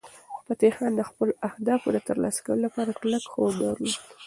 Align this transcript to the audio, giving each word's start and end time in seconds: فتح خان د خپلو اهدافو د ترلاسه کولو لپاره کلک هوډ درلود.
فتح 0.45 0.71
خان 0.77 0.91
د 0.97 1.01
خپلو 1.09 1.31
اهدافو 1.49 1.87
د 1.95 1.99
ترلاسه 2.07 2.39
کولو 2.45 2.61
لپاره 2.65 2.97
کلک 3.01 3.23
هوډ 3.33 3.53
درلود. 3.61 3.97